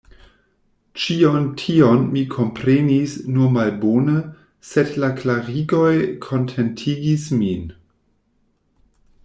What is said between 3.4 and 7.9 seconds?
malbone, sed la klarigoj kontentigis min.